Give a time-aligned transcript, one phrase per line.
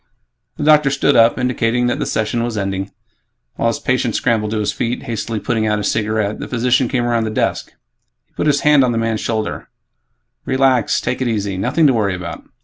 [0.57, 2.89] The doctor stood up, indicating that the session was ending.
[3.53, 7.03] While his patient scrambled to his feet, hastily putting out his cigarette, the physician came
[7.03, 7.73] around the desk.
[8.25, 9.69] He put his hand on the man's shoulder,
[10.43, 12.45] "Relax, take it easy nothing to worry about.